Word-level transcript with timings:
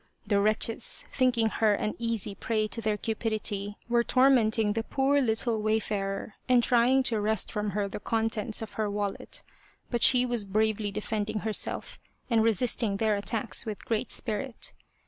The 0.25 0.39
wretches, 0.39 1.05
thinking 1.13 1.49
her 1.49 1.75
an 1.75 1.93
easy 1.99 2.33
prey 2.33 2.67
to 2.69 2.81
their 2.81 2.97
cupidity, 2.97 3.77
were 3.87 4.03
tormenting 4.03 4.73
the 4.73 4.81
poor 4.81 5.21
little 5.21 5.61
wayfarer 5.61 6.33
and 6.49 6.63
trying 6.63 7.03
to 7.03 7.21
wrest 7.21 7.51
from 7.51 7.69
her 7.77 7.87
the 7.87 7.99
contents 7.99 8.63
of 8.63 8.73
her 8.81 8.89
wallet, 8.89 9.43
but 9.91 10.01
she 10.01 10.25
was 10.25 10.43
bravely 10.43 10.89
defending 10.89 11.41
herself 11.41 11.99
and 12.31 12.41
resisting 12.41 12.97
their 12.97 13.15
attacks 13.15 13.63
with 13.67 13.85
great 13.85 14.09
spirit. 14.09 14.73